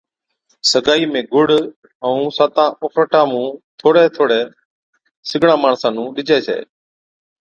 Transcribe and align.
سگائِي 0.71 1.05
۾ 1.15 1.21
گُڙ 1.33 1.47
ائُون 2.05 2.25
ساتان 2.37 2.69
اُڦراٽان 2.83 3.25
مُون 3.31 3.47
ٿوڙھي 3.79 4.05
ٿوڙھي 4.15 4.41
سِگڙان 5.29 5.59
ماڻسان 5.63 5.91
نُون 5.95 6.07
ڏِجي 6.15 6.37
ڇَي 6.47 6.59